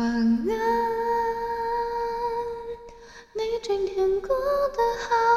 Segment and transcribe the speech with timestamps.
[0.00, 0.16] 晚安，
[3.34, 5.29] 你今天过得好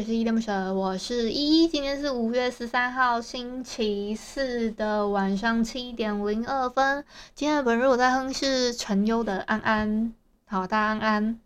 [0.00, 1.68] 里是依依恋不舍，我是依依。
[1.68, 7.04] 今天是五月十三号星期四的晚上七点零二分。
[7.34, 10.14] 今天的本日我在哼是陈优的安安，
[10.46, 11.38] 好，大安安。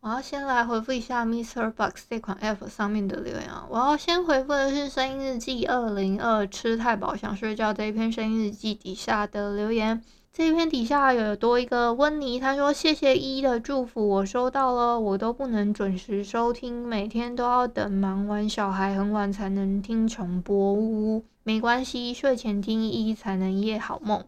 [0.00, 3.68] 我要先来回复一下 MixerBox 这款 App 上面的留言啊。
[3.70, 10.02] 我要先回复的是声音日记二零二吃太饱想睡觉这一篇声音日记底下的留言。
[10.34, 24.24] 这篇底下有多一个温妮，他说谢谢依依的祝福，我收到了，我都不能准时收听，每天都要等忙完小孩很晚才能听重播，呜呜，没关系，睡前听依依才能夜好梦。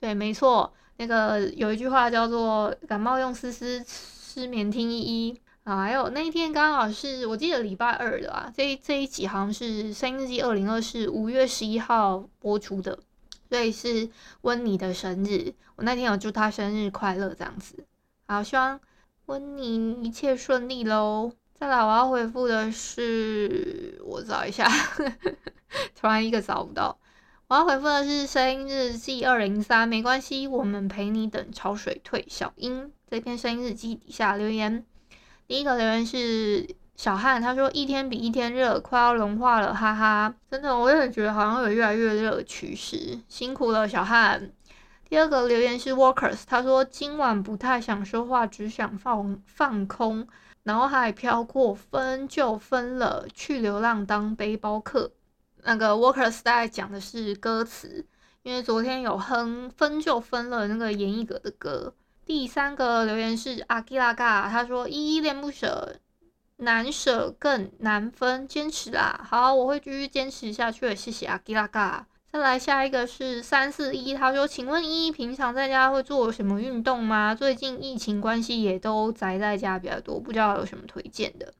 [0.00, 5.84] 对，没错，那个有一句话叫做感冒用丝丝，失眠听依依啊。
[5.84, 12.98] 还有那一天刚好是我记得礼拜二的啊，这一这一集好像是声音日记二零二四五月十一号播出的。
[13.54, 14.10] 所以是
[14.40, 17.86] 温妮的生日，我那天有祝她生日快乐，这样子。
[18.26, 18.80] 好，希望
[19.26, 21.30] 温妮一切顺利喽。
[21.54, 24.68] 再来，我要回复的是，我找一下，
[25.94, 26.98] 突然一个找不到。
[27.46, 32.26] 我要回复的是声音日记二零三，没关系，我们陪你等潮水退。
[32.28, 34.84] 小英这篇声音日记底下留言，
[35.46, 36.74] 第一个留言是。
[36.96, 40.34] 小汉他说一天比一天热，快要融化了，哈哈！
[40.50, 44.52] 真的，我也觉得好像有越来越热的趋势，辛苦了，小汉。
[45.08, 50.26] 第二个留言是 Workers，他说今晚不太想说话，只想放放空，
[50.62, 55.12] 脑海飘过分就分了，去流浪当背包客。
[55.64, 58.06] 那个 Workers 大概讲的是歌词，
[58.42, 61.94] 因为昨天有哼分就分了那个严艺格的歌。
[62.24, 65.96] 第三个留言是阿基拉嘎，他说依依恋不舍。
[66.58, 69.20] 难舍更难分，坚持啦！
[69.28, 70.94] 好，我会继续坚持下去。
[70.94, 72.06] 谢谢阿基拉嘎。
[72.30, 77.34] 再来下一个是三四一，他说：“请问依依平常在家会做什么运动吗？
[77.34, 81.52] 最近疫情关系也都宅在家比较多，不知道有什么推荐的。”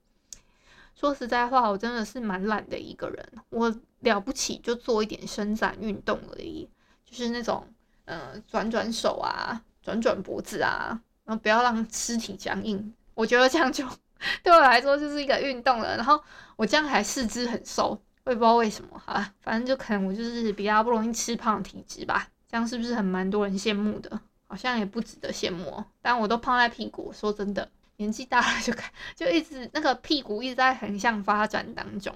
[0.95, 3.29] 说实在话，我真的是蛮懒的一个人。
[3.51, 6.69] 我了不起就做一点伸展运动而已，
[7.05, 7.67] 就是那种
[8.05, 12.95] 呃转转手啊，转转脖子啊，然后不要让肢体僵硬。
[13.15, 13.85] 我觉得这样就。
[14.43, 16.23] 对我来说就是一个运动了，然后
[16.57, 17.91] 我这样还四肢很瘦，
[18.25, 24.21] 我也不知道为什么哈，反正就可能我就是比较不容易吃胖体质吧，这样是不是很蛮多人羡慕的？
[24.47, 32.15] 好像也不值得羡慕，但我都胖在屁股，说真的，年纪大了就看就一直那个屁股一直在横向发展当中，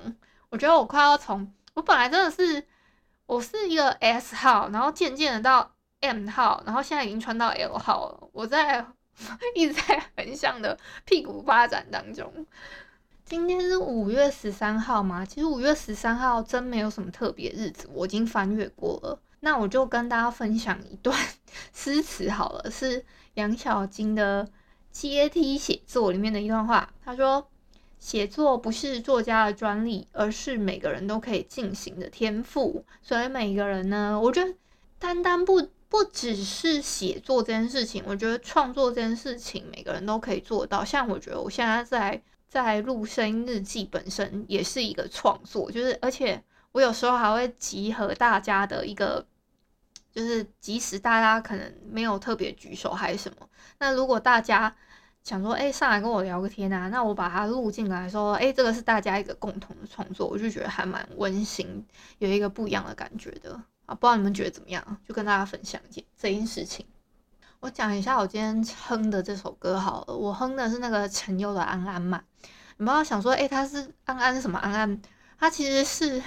[0.51, 2.65] 我觉得我快要从我本来真的是
[3.27, 8.87] 我是一个 S 号，然后渐渐的到 M 号，然后现在已经穿到 L 号了，我在。
[9.55, 12.47] 一直在横向的屁股发展当中。
[13.25, 15.25] 今天是五月十三号嘛？
[15.25, 19.21] 其实五月十三号真没有什么特别日子，我已经翻阅过了。
[19.41, 21.15] 那我就跟大家分享一段
[21.75, 24.45] 诗词好了，是杨小金的
[24.91, 26.91] 《阶梯写作》里面的一段话。
[27.05, 27.49] 他说
[28.01, 32.85] ：“写作不是作家的专利，而是每个人都可以进行的天赋。
[33.03, 34.55] 所以每个人呢，我觉得
[34.99, 40.85] 单单不。”不只是写作这件事情，我觉得创作这件事情每个人都可以做到。
[40.85, 46.43] 像我觉得我现在在在录声音日记本身也是一个创作，就是而且
[46.73, 49.27] 我有时候还会集合大家的一个，
[50.13, 53.49] 就是即使大家可能没有特别举手还是什么，
[53.79, 54.75] 那如果大家
[55.25, 61.85] 想说，哎，上来跟我聊个天啊，那我把它录进来说，哎，这个是大家一个共同的创作，我就觉得还蛮温馨，
[62.19, 63.61] 有一个不一样的感觉的。
[63.89, 64.99] 啊，不知道你们觉得怎么样？
[65.09, 66.85] 就跟大家分享一件这件事情。
[67.61, 72.23] 我讲一下我今天哼的这首歌好了，我哼的是那个陈优的《安安》嘛。
[72.77, 75.01] 你不要想说，诶、他是安安什么安安？
[75.39, 76.23] 他其实是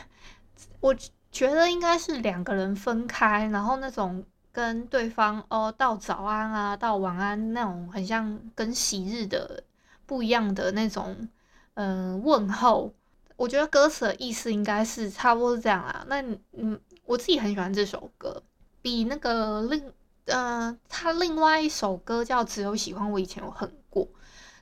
[0.80, 0.96] 我
[1.32, 9.64] 觉得应该是两个人分开，然后那种跟对方哦道早安啊，道晚安那种，很像跟昔日的
[10.08, 11.30] 不一样的那种
[11.76, 12.92] 嗯、问候。
[13.38, 16.04] 我觉得歌词的意思应该是差不多是这样啊。
[16.08, 16.22] 那
[16.52, 16.80] 嗯，
[17.12, 18.42] 我自己很喜欢这首歌，
[18.82, 19.92] 比那个另
[20.28, 24.06] 呃他另外一首歌叫《只有喜欢我以前有恨过》。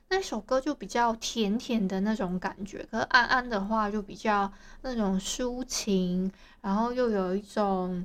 [0.08, 4.52] 那首歌就比较甜甜的那种感觉，可是安安的话就比较
[4.82, 6.28] 那种抒情，
[6.60, 8.04] 然后又有一种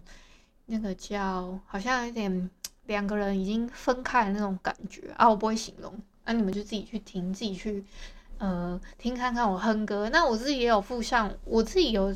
[0.68, 2.48] 那个叫好像有点
[2.86, 5.92] 两个人已经分开的那种感觉啊，我不会形容，
[6.26, 7.84] 那、你们就自己去听，自己去
[8.38, 10.08] 呃听看看我哼歌。
[10.10, 12.14] 那我自己也有附上，我自己有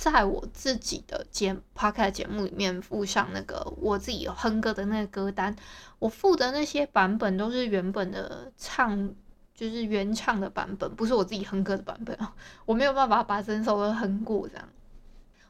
[0.00, 5.54] 在我自己的节 podcast 节目里面附上那个我自己哼歌的那个歌单，
[5.98, 9.14] 我附的那些版本都是原本的唱。
[9.52, 14.66] 就是原唱的版本，不是我自己哼歌的版本啊，我没有办法把整首歌哼过这样。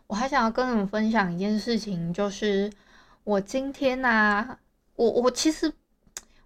[0.09, 2.69] 我还想要跟你们分享一件事情，就是
[3.23, 4.59] 我今天啊，
[4.97, 5.73] 我我其实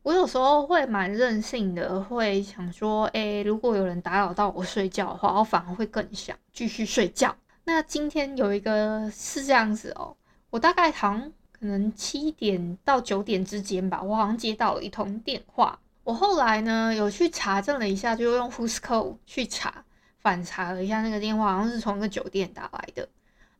[0.03, 7.35] 我有时候会蛮任性的，会想说，诶，如果有人打扰到我睡觉的话，我反而会更想继续睡觉。
[7.65, 10.15] 那今天有一个是这样子哦，
[10.51, 15.79] 我大概好像可能七点到九点之间吧，我好像接到了一通电话。
[16.03, 19.83] 我后来呢有去查证了一下，就用 Who's Call 去查，
[20.19, 23.09] 反查了一下那个电话，好像是从一个酒店打来的。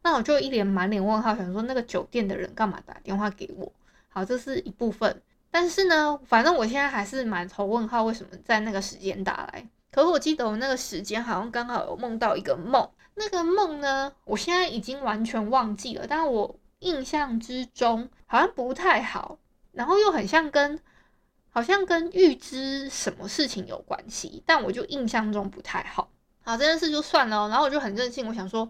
[0.03, 3.73] 那我就一脸满脸问号，想说那个酒店的人干嘛打电话给我？
[4.11, 5.23] 好，这是一部分。
[5.51, 9.67] 但是呢，反正我现在还是满头问号，为什么在那个时间打来？
[9.94, 19.38] 可是我记得我那个时间好像刚好有梦到一个梦，那个梦呢，我现在已经完全忘记了，但我印象之中好像不太好，
[19.70, 20.81] 然后又很像跟。
[21.56, 26.11] 好像跟预知什么事情有关系，但我就印象中不太好。
[26.43, 27.49] 好，这件事就算了。
[27.49, 28.69] 然后我就很任性，我想说，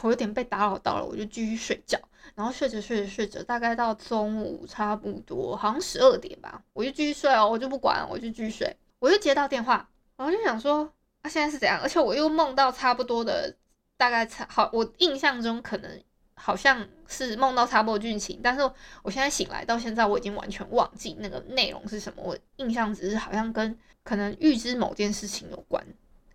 [0.00, 1.98] 我有点被打扰到了，我就继续睡觉。
[2.34, 8.74] 然后睡着睡着睡着，大概到中午差不多，好像十二点吧，我就继续睡哦，我就不管，我就继续睡。
[8.98, 9.86] 我就接到电话，
[10.16, 10.92] 然后就想说，
[11.22, 11.80] 啊，现在是怎样？
[11.82, 13.54] 而且我又梦到差不多的，
[13.96, 16.02] 大概差好，我印象中可能。
[16.38, 18.60] 好像是梦到差不多剧情，但是
[19.02, 22.22] 我现在醒来到现在，我已经完全忘记那个内容是什么。
[22.22, 25.82] 我印象只是好像跟可能预知某件事情有关。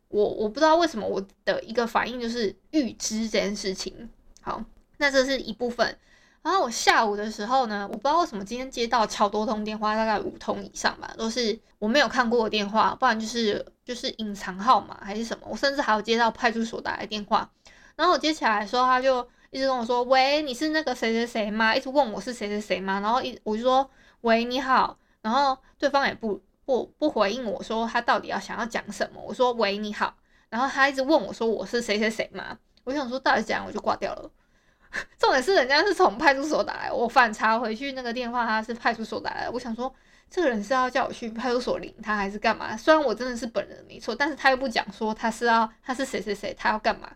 [0.07, 4.09] 我我不知道为什么我的一个反应就是预知这件事情。
[4.41, 4.65] 好，
[4.97, 5.95] 那这是一部分。
[6.41, 15.47] 然后我下午的时候呢，我不知道为什么今天接到超多通电话，大概五通以上吧，都是我没有看过的电话，不然就是就是隐藏号码还是什么。
[15.49, 17.49] 我甚至还有接到派出所打来电话，
[17.95, 19.27] 然后我接起来的时候，他就。
[19.53, 23.01] 一直跟我说：“喂，你是那个谁谁谁吗？”一直问我是谁谁谁吗？
[23.01, 23.91] 然后一我就说
[24.21, 29.21] ：“喂，你好。”然后对方也不不不回应我说他到底要想要讲什么。
[29.21, 30.15] 我说：“喂，你好。”
[30.49, 34.31] 然后他一直问我说：“我是谁谁谁吗？”我想说到底怎样，我就挂掉了。
[35.17, 39.49] 重点是人家是从派出所打来，我反查回去那个电话，他是派出所打来。
[39.49, 39.93] 我想说
[40.29, 42.75] 这个人是要叫我去派出所领他还是干嘛？
[42.75, 47.09] 虽然我真的是本人没错，但是他又不讲说他是要他是谁谁谁，他要干嘛？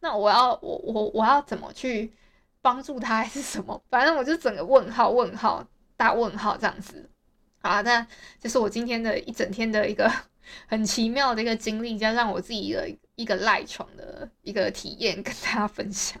[0.00, 2.12] 那我要我我我要怎么去
[2.60, 3.80] 帮助他还是什么？
[3.90, 5.64] 反正我就整个问号问号
[5.96, 7.08] 大问号这样子。
[7.62, 8.06] 好，那
[8.40, 10.10] 这是我今天的一整天的一个
[10.66, 16.20] 很奇妙的一个经历，加上我自己的一个赖床的一个体验，跟大家分享。